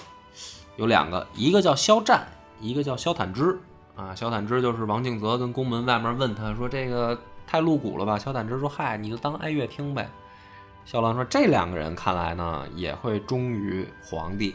[0.77, 2.29] 有两个，一个叫萧战，
[2.61, 3.59] 一个叫萧坦之。
[3.96, 8.18] 啊，萧坦之就是王敬泽跟宫门外面问他说这个太露骨了吧？
[8.18, 10.11] 萧坦之说嗨，你就当哀乐听呗。
[10.85, 14.55] 萧鸾说这两个人看来呢也会忠于皇帝，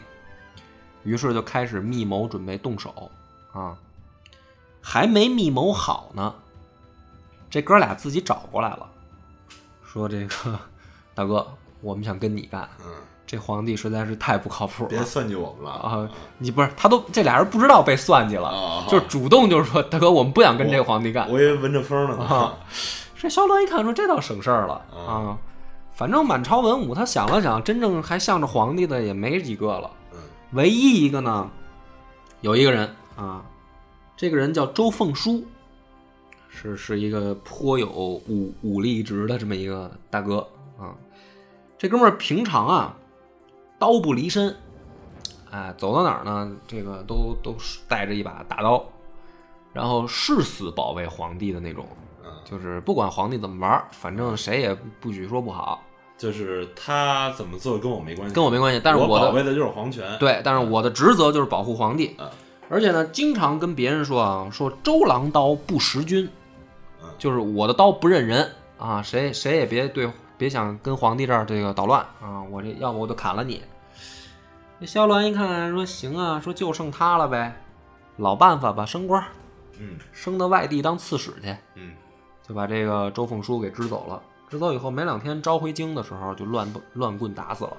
[1.03, 3.11] 于是就开始密谋准备动手
[3.53, 3.75] 啊，
[4.81, 6.33] 还没密谋好呢，
[7.49, 8.89] 这哥俩自己找过来了，
[9.83, 10.59] 说这个
[11.15, 11.47] 大哥，
[11.81, 12.91] 我们想跟你干，嗯，
[13.25, 16.09] 这皇帝实在是太不靠谱了别算计我们了啊！
[16.37, 18.85] 你不是他都这俩人不知道被算计了，啊！
[18.87, 21.29] 就是主动就是说大哥，我们不想跟这个皇帝干。
[21.29, 22.23] 我以为闻着风了呢。
[22.25, 22.57] 啊
[23.21, 25.37] 这萧鸾一看说这倒省事儿了啊，
[25.91, 29.91] 反正满朝文武他想了想，真正还向着皇帝的也没几个了。
[30.51, 31.49] 嗯唯一一个呢，
[32.41, 32.89] 有一个人。
[33.15, 33.43] 啊，
[34.15, 35.43] 这个人叫周凤书，
[36.47, 40.37] 是是一个颇有武武力值的这么一个大哥
[40.77, 40.95] 啊。
[41.77, 42.97] 这哥们儿平常啊，
[43.77, 44.55] 刀不离身
[45.51, 47.57] 哎，走到哪儿呢，这个都都
[47.89, 48.85] 带着一把大刀，
[49.73, 51.85] 然后誓死保卫皇帝的那种，
[52.23, 55.83] 嗯，就是不管皇帝怎么玩儿，反正谁也不许说不好，
[56.19, 58.81] 就是他怎么做跟我没关系，跟我没关系。
[58.83, 62.29] 但是的我保卫的就是皇权。，对，但是我的职责就是保护皇帝嗯，
[62.69, 66.29] 而且呢，经常跟别人说啊，说周郎刀不识君
[67.01, 73.63] 嗯，就是我的刀不认人啊，谁谁也别对，别想跟皇帝这儿这个捣乱啊，我这要不我就砍了你。
[74.81, 77.61] 这萧鸾一看说行啊，说就剩他了呗，
[78.17, 79.23] 老办法吧，升官，
[79.79, 81.93] 嗯升到外地当刺史去，嗯
[82.45, 84.21] 就把这个周凤书给支走了。
[84.49, 87.77] 直走以后没两天，召回京的时候就乱乱棍打死了。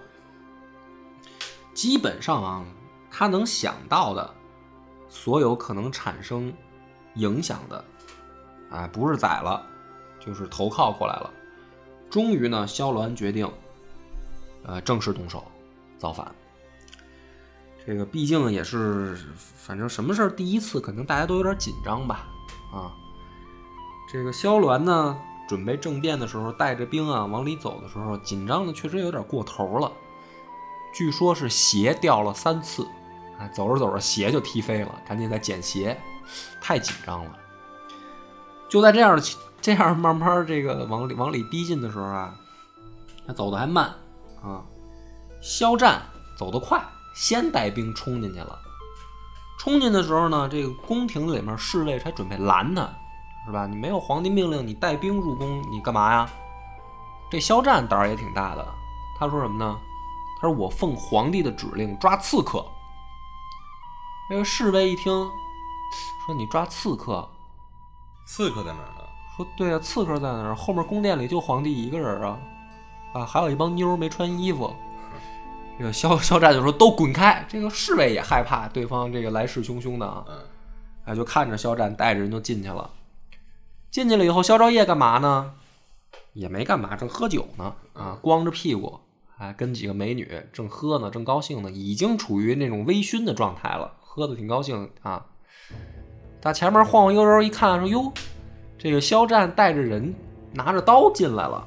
[1.75, 2.65] 基本上啊，
[3.11, 4.35] 他能想到的，
[5.09, 6.53] 所有可能产生
[7.15, 7.85] 影响的，
[8.71, 9.67] 哎，不是宰了，
[10.21, 11.31] 就是投靠过来了。
[12.09, 13.51] 终于呢，萧鸾决定，
[14.65, 15.45] 呃，正式动手
[15.99, 16.33] 造反。
[17.87, 19.17] 这个毕竟也是，
[19.57, 22.27] 反正什么事儿第一次，可能大家都有点紧张吧，
[22.73, 22.93] 啊。
[24.13, 25.19] 这个萧鸾呢，
[25.51, 29.91] 准备政变的时候，带着兵啊往里走的时候，紧张的确实有点过头了。
[30.95, 32.87] 据说是鞋掉了三次，
[33.37, 36.01] 啊，走着走着鞋就踢飞了，赶紧再捡鞋，
[36.61, 37.37] 太紧张了。
[38.69, 39.23] 就在这样的
[39.61, 42.33] 这样慢慢这个往里往里逼近的时候啊，
[43.27, 43.93] 他走的还慢
[44.41, 44.63] 啊。
[45.41, 46.01] 肖战
[46.39, 46.81] 走得快，
[47.13, 48.57] 先带兵冲进去了。
[49.59, 52.89] 冲进的时候呢，这个宫廷里面侍卫才准备拦他，
[53.47, 53.67] 是吧？
[53.67, 56.31] 你没有皇帝命令，你带兵入宫，你干嘛呀？
[57.31, 58.69] 这肖战胆儿也挺大的，
[59.19, 59.79] 他说什么呢？
[60.41, 62.65] 他说：“我奉皇帝的指令抓刺客。”
[64.31, 65.13] 那个侍卫一听，
[66.25, 67.29] 说：“你抓刺客？
[68.27, 69.05] 刺客在哪儿呢？
[69.37, 70.55] 说对啊，刺客在哪儿？
[70.57, 72.39] 后面宫殿里就皇帝一个人啊，
[73.13, 74.75] 啊，还有一帮妞没穿衣服。”
[75.79, 80.39] 这个肖肖战就说：“都滚开！”这个侍卫也害怕对方这个来势汹汹的啊，嗯
[81.05, 82.91] 哎，就看着肖战带着人就进去了。
[83.91, 85.55] 进去了以后，肖兆业干嘛呢？
[86.33, 89.01] 也没干嘛，正喝酒呢啊，光着屁股，
[89.37, 95.27] 哎，跟几个美女正喝呢，正高兴呢，已经处于那种微醺的状态了，喝的挺高兴啊。
[96.41, 98.13] 打前面晃晃悠悠一看，说：“哟，
[98.79, 100.15] 这个肖战带着人
[100.53, 101.67] 拿着刀进来了。”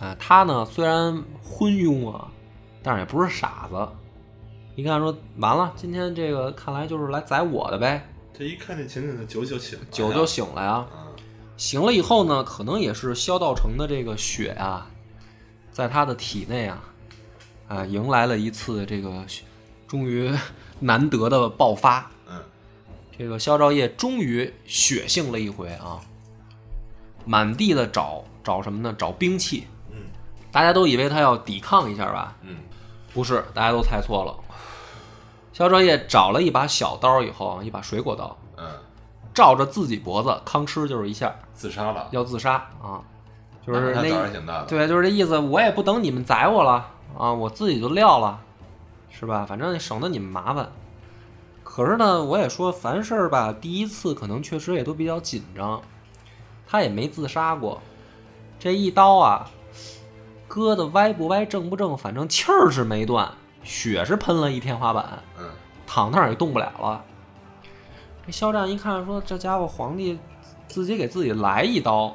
[0.00, 2.30] 啊，他呢虽然昏庸啊，
[2.82, 3.88] 但是也不是傻子。
[4.76, 10.70] 一看说完了，今天这个看来就是来宰我的呗，这一看这情景，酒就醒，酒就醒了呀。
[10.72, 10.99] 啊，
[11.60, 14.86] 醒了以后呢，可能也是萧道成的这个血啊，
[15.70, 16.82] 在他的体内啊，
[17.68, 19.26] 啊，迎来了一次这个
[19.86, 20.34] 终于
[20.80, 22.10] 难得的爆发。
[22.26, 22.40] 嗯
[23.16, 26.00] 这个萧兆业终于血性了一回啊，
[27.26, 28.94] 满地的找找什么呢？
[28.98, 29.66] 找兵器。
[29.90, 29.98] 嗯
[30.50, 32.34] 大家都以为他要抵抗一下吧？
[32.40, 32.56] 嗯
[33.12, 34.34] 不是，大家都猜错了。
[35.52, 38.39] 萧兆业找了一把小刀以后啊，一把水果刀，嗯，
[39.32, 43.00] 照着自己脖子吭哧就是一下，自杀了，要自杀啊，
[43.66, 45.38] 就是他那胆儿挺大的，对，就是这意思。
[45.38, 48.40] 我也不等你们宰我了啊，我自己就撂了，
[49.08, 49.46] 是吧？
[49.46, 50.70] 反正省得你们麻烦。
[51.62, 55.80] 可是呢，我也说，凡事儿吧，第一次可能确实也都比较紧张。
[56.66, 57.80] 他也没自杀过，
[58.58, 59.48] 这一刀啊，
[60.48, 65.44] 割的歪不歪，正不正，反正气儿是没断，血是喷了一天花板，嗯
[65.86, 67.04] 躺那儿也动不了了。
[68.30, 70.18] 肖战一看说：“这家伙皇帝
[70.68, 72.14] 自己给自己来一刀，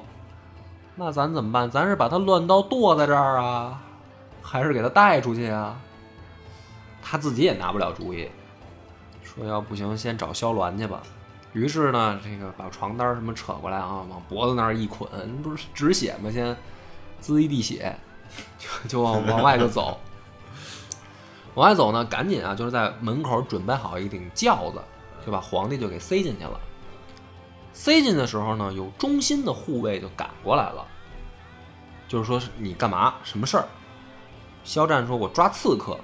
[0.96, 1.70] 那咱怎么办？
[1.70, 3.82] 咱是把他乱刀剁在这儿啊，
[4.42, 5.78] 还是给他带出去啊？”
[7.08, 8.28] 他自己也拿不了主意，
[9.24, 11.04] 说要不行，先找萧鸾去吧。
[11.54, 15.08] 于是呢，这个把床单什么扯过来啊，往脖子那儿一捆，
[15.44, 16.32] 不是止血吗？
[16.32, 16.58] 先
[17.20, 17.96] 滋一地血，
[18.58, 20.00] 就就往往外就走。
[21.54, 24.82] 往外走呢，赶紧啊，就是在门口准备好一顶轿子，
[25.26, 26.60] 就把皇帝就给塞进去了。
[27.74, 30.86] 塞进的时候呢，有忠心的护卫就赶过来了，
[32.08, 33.16] 就是说你干嘛？
[33.24, 33.68] 什么事儿？
[34.64, 36.00] 肖战说：“我抓刺客。”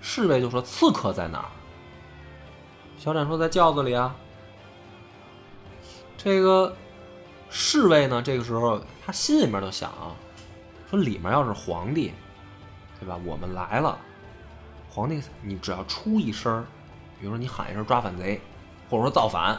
[0.00, 1.48] 侍卫就说：“刺客在哪儿？”
[2.98, 4.14] 肖战说：“在轿子里啊。”
[6.16, 6.76] 这个
[7.50, 10.14] 侍卫呢，这个时候他心里面就想啊，
[10.88, 12.12] 说里面要是皇帝，
[13.00, 13.18] 对吧？
[13.24, 13.98] 我们来了，
[14.90, 16.64] 皇帝你只要出一声，
[17.22, 18.40] 比如说你喊一声抓反贼，
[18.90, 19.56] 或者说造反，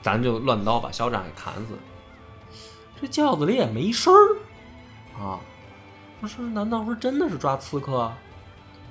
[0.00, 1.76] 咱就乱刀把肖战给砍死。
[3.00, 4.36] 这轿子里也没声儿
[5.20, 5.40] 啊，
[6.20, 6.40] 不是？
[6.40, 8.16] 难道说真的是抓刺客啊？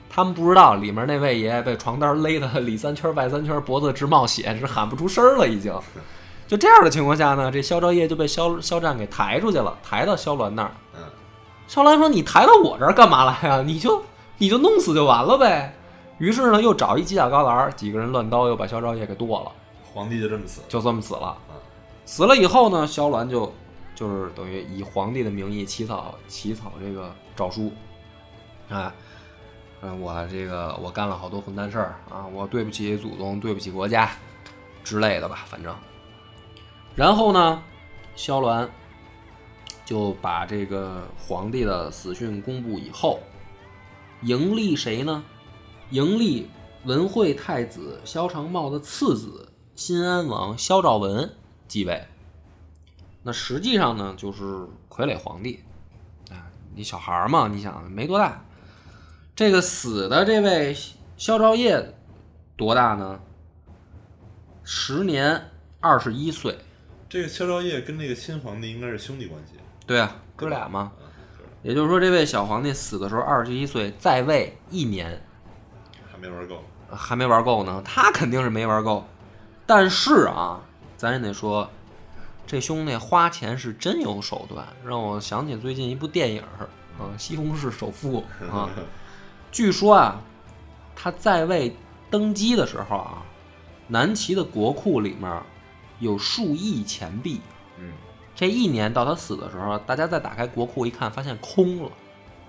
[0.09, 5.73] 他们不知道里面那位爷被床单勒得里三圈外三圈，脖子直冒血，是喊不出声儿了已经。
[6.45, 10.71] 就这样的情况下呢，这肖兆业就被肖肖战给抬出去了，抬到肖鸾那儿。
[10.93, 11.03] 嗯
[11.69, 13.61] 萧鸾说：“你抬到我这儿干嘛来呀？
[13.61, 14.03] 你就
[14.39, 15.77] 你就弄死就完了呗。
[16.19, 19.51] 于是呢，又找一犄角旮旯，几个人乱刀，又把萧昭业给剁了，
[19.93, 20.61] 皇帝就这么死。
[20.67, 21.55] 就这么死了嗯。
[22.05, 23.51] 死了以后呢，萧鸾就
[23.95, 27.71] 就是等于以皇帝的名义起草起草这个诏书，
[28.69, 28.93] 啊，
[29.81, 34.11] 嗯，我这个我干了好多混蛋事儿啊，我对不起祖宗，对不起国家
[34.83, 35.73] 之类的吧，反正。
[36.95, 37.63] 然后呢，
[38.15, 38.67] 萧鸾
[39.85, 43.21] 就把这个皇帝的死讯公布以后，
[44.23, 45.23] 迎立谁呢？
[45.91, 46.47] 迎立
[46.85, 51.33] 文惠太子萧长茂的次子新安王萧兆文
[51.67, 52.05] 继位。
[53.23, 54.43] 那实际上呢，就是
[54.87, 55.63] 傀儡皇帝
[56.29, 58.45] 啊，你小孩儿嘛，你想没多大。
[59.35, 60.75] 这个死的这位
[61.17, 61.95] 萧兆业
[62.55, 63.19] 多大呢？
[64.63, 65.49] 时年
[65.79, 66.55] 二十一岁。
[67.09, 69.53] 这个萧昭业跟那个新皇帝应该是兄弟关系。
[69.87, 70.91] 对啊，哥俩嘛。
[71.63, 75.28] 也就是说，这位小皇帝死的时候二十一岁，在位一年，还
[76.19, 76.63] 没玩够。
[76.91, 77.81] 还没玩够呢。
[77.85, 79.05] 他肯定是没玩够，
[79.65, 80.59] 但是啊，
[80.97, 81.69] 咱也得说，
[82.47, 86.65] 这兄弟花钱是真有手段，让我想起最近一部电影儿
[86.97, 88.69] 啊，《西红柿首富》啊。
[89.51, 90.21] 据说啊，
[90.95, 91.75] 他在位
[92.09, 93.23] 登基的时候啊，
[93.87, 95.41] 南齐的国库里面
[95.99, 97.39] 有数亿钱币。
[97.77, 97.93] 嗯，
[98.35, 101.91] 这一年到他死的时候，大家再打开国库一看，发现空了，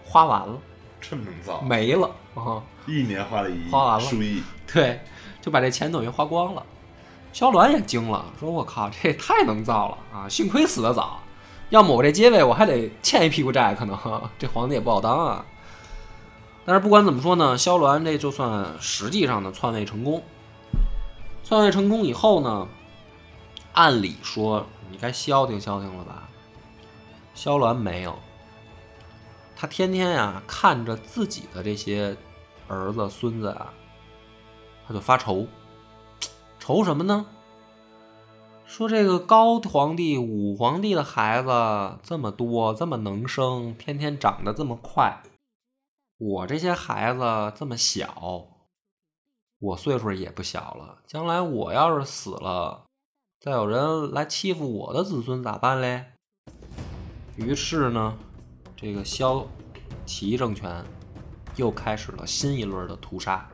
[0.05, 0.59] 花完了，
[1.01, 1.61] 这么能造？
[1.63, 2.63] 没了啊。
[2.87, 4.43] 一年花了一亿，花完了数亿。
[4.73, 5.01] 对，
[5.41, 6.65] 就把这钱等于花光了。
[7.33, 10.29] 萧鸾也惊了，说：“我靠，这也太能造了啊！
[10.29, 11.21] 幸亏死得早，
[11.69, 13.97] 要么我这接位我还得欠一屁股债，可能
[14.39, 15.45] 这皇帝也不好当啊。”
[16.67, 20.23] 但是不管怎么说呢，萧鸾这就算实际上的篡位成功。
[21.45, 22.67] 篡位成功以后呢，
[23.73, 26.29] 按理说你该消停消停了吧？
[27.35, 28.19] 萧鸾没有，
[29.61, 32.17] 他天天呀看着自己的这些
[32.67, 33.75] 儿子孙子啊，
[34.89, 35.47] 他就发愁，
[36.59, 37.27] 愁什么呢？
[38.65, 45.21] 说这个高皇帝、武皇帝的孩子这么多，这么能生，天天长得这么快，
[46.17, 48.47] 我这些孩子这么小，
[49.59, 52.87] 我岁数也不小了，将来我要是死了，
[53.39, 56.13] 再有人来欺负我的子孙咋办嘞？
[57.37, 58.17] 于是呢，
[58.81, 59.47] 这个萧
[60.07, 60.83] 齐政权
[61.57, 63.47] 又开始了新一轮的屠杀。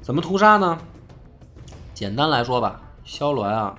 [0.00, 0.78] 怎么屠杀呢？
[1.92, 3.76] 简单来说吧，萧鸾啊，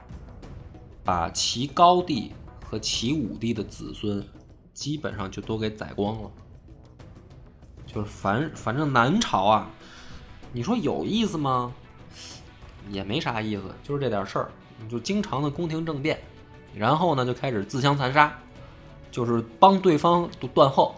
[1.06, 2.34] 把齐高帝
[2.66, 4.22] 和齐武帝的子孙
[4.74, 6.30] 基本上就都给宰光了。
[7.86, 9.70] 就是反反正南朝啊，
[10.52, 11.74] 你说有意思吗？
[12.90, 14.52] 也没啥意思，就是这点事儿，
[14.90, 16.20] 就经常的宫廷政变，
[16.76, 18.38] 然后呢就开始自相残杀，
[19.16, 20.94] 就是帮对方断后。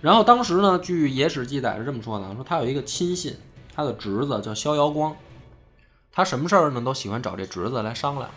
[0.00, 3.36] 然后当时呢，据野史记载是这么说的：说他有一个亲信，
[3.72, 5.14] 他的侄子叫逍遥光，
[6.10, 8.28] 他什么事儿呢都喜欢找这侄子来商量。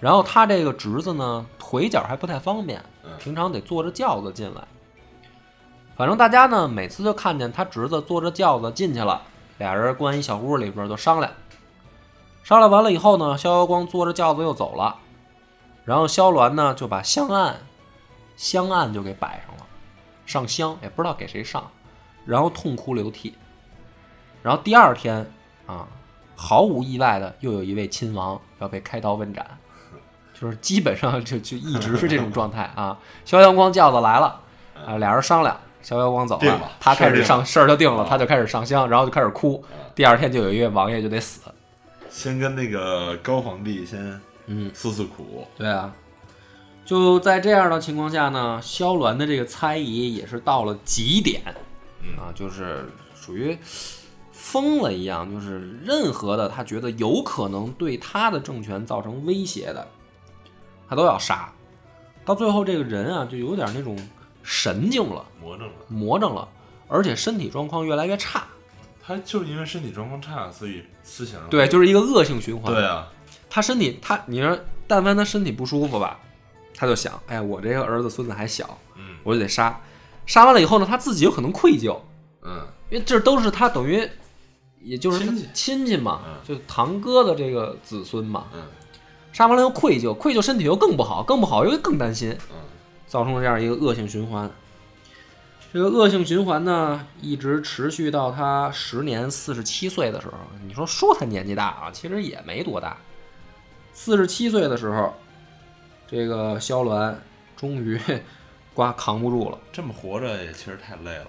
[0.00, 2.82] 然后他这个侄子呢，腿脚还不太方便，
[3.18, 4.66] 平常得坐着轿子进来。
[5.94, 9.20] 反正大家呢，每次就看见他侄子坐着轿子进去了，
[9.58, 11.30] 俩人关一小屋里边就商量。
[12.42, 14.96] 商量完了以后呢，逍遥光坐着轿子又走了，
[15.84, 17.56] 然后萧鸾呢就把香案，
[18.36, 19.66] 香案就给摆上了，
[20.26, 21.70] 上香也不知道给谁上，
[22.24, 23.34] 然后痛哭流涕。
[24.42, 25.26] 然后第二天
[25.66, 25.86] 啊，
[26.34, 29.46] 毫无意外的又有一位亲王要被开刀问斩，
[30.32, 32.98] 就是基本上就就一直是这种状态啊。
[33.24, 34.40] 萧阳光轿子来了，
[34.86, 39.62] 啊，俩人商量，萧遥光走了他开始上事儿就定了，啊他就开始上香，然后就开始哭。
[39.94, 41.40] 第二天就有一位王爷就得死。
[42.08, 45.46] 先跟那个高皇帝先嗯，诉诉苦。
[45.56, 45.94] 对啊，
[46.84, 51.42] 就在这样的情况下呢，萧鸾的这个猜疑也是到了极点，
[52.02, 53.56] 嗯啊，就是属于
[54.32, 59.86] 疯了一样，就是任何的他觉得有可能对他的政权造成威胁的，
[60.88, 61.52] 他都要杀。
[62.24, 63.96] 到最后，这个人啊，就有点那种
[64.42, 66.48] 神经了、魔怔了，魔怔了，
[66.88, 68.44] 而且身体状况越来越差。
[69.06, 72.72] 他就是因为身体状况差，所以思想上对，就是一个恶性循环。
[72.72, 73.06] 对啊，
[73.54, 76.18] 他身体，他你说，但凡他身体不舒服吧，
[76.74, 79.80] 他就想，哎，我这个儿子孙子还小，嗯我就得杀。
[80.26, 81.96] 杀完了以后呢，他自己有可能愧疚，
[82.42, 84.10] 嗯因为这都是他等于，
[84.80, 88.46] 也就是他亲戚嘛，嗯就堂哥的这个子孙嘛。
[88.54, 88.60] 嗯
[89.32, 92.56] 杀完了又愧疚，愧疚身体又更不好，更不好又更担心，嗯
[93.06, 94.50] 造成了这样一个恶性循环。
[95.72, 100.34] 这个恶性循环呢，一直持续到他时年四十七岁的时候。
[100.66, 102.96] 你说说他年纪大啊，其实也没多大。
[103.94, 105.14] 四十七岁的时候，
[106.06, 107.14] 这个萧鸾
[107.56, 107.98] 终于
[108.74, 109.58] 瓜扛不住了。
[109.72, 111.26] 这么活着也确实太累了，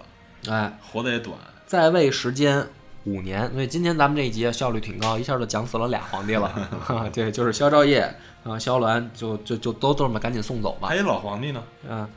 [0.49, 1.38] 哎，活得也短。
[1.66, 2.68] 在位时间
[3.05, 6.51] 五年，所以今天咱们这一集啊效率挺高，一下就讲死了俩皇帝了。
[7.13, 8.01] 对，就是萧昭业
[8.43, 10.95] 啊、萧鸾，就就就都这么赶紧送走吧还。
[10.95, 12.09] 有老皇帝呢，嗯，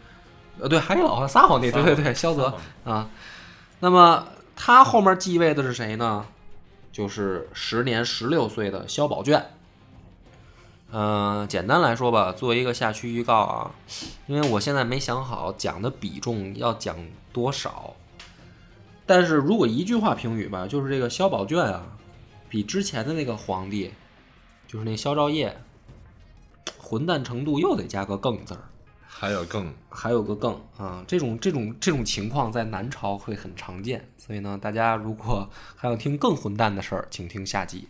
[0.59, 3.09] 呃，对，还有老仨皇帝，对对对，萧泽啊。
[3.80, 4.26] 那么
[4.57, 6.24] 他后面继位的是谁呢？
[6.90, 9.44] 就是时年十六岁的萧宝卷。
[10.91, 13.70] 嗯、简单来说吧，作为一个下区预告啊，
[14.26, 16.97] 因为我现在没想好讲的比重要讲
[17.30, 17.95] 多少，
[19.05, 21.86] 但是如果一句话评语吧，就是这个萧宝卷啊，
[22.49, 23.93] 比之前的那个皇帝，
[24.66, 25.55] 就是那萧昭业，
[26.78, 28.61] 混蛋程度又得加个更字儿。
[29.07, 37.89] 还有更还有个更啊，这种这种这种情况在南朝会很常见，所以呢，大家如果还想听更混蛋的事儿，请听下集。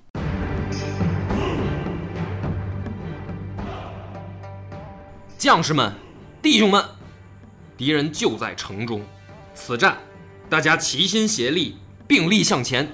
[5.39, 5.95] 将士们，
[6.43, 6.85] 弟兄们，
[7.77, 9.01] 敌人就在城中，
[9.55, 9.97] 此战
[10.51, 11.77] 大家齐心协力，
[12.09, 12.89] 并力向前。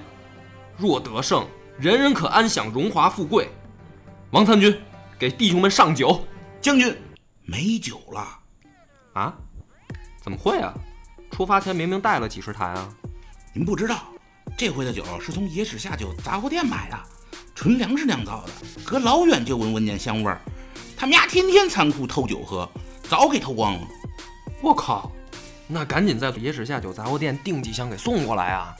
[0.77, 1.47] 若得胜，
[1.79, 3.49] 人人可安享荣华富贵。
[4.29, 4.79] 王参军，
[5.17, 6.23] 给弟兄们上酒。
[6.61, 6.95] 将军，
[7.41, 8.39] 没酒了。
[9.13, 9.33] 啊？
[10.21, 10.71] 怎么会啊？
[11.31, 12.87] 出发前明明带了几十坛啊！
[13.53, 14.03] 您不知道，
[14.55, 16.99] 这回的酒是从野史下酒杂货店买的，
[17.55, 18.51] 纯粮食酿造的，
[18.83, 20.39] 隔老远就闻闻见香味儿。
[20.97, 22.69] 他们家天天仓库偷酒喝，
[23.03, 23.87] 早给偷光了。
[24.61, 25.11] 我靠，
[25.67, 28.75] 那赶紧在野史下酒杂货店订几箱给送过来啊！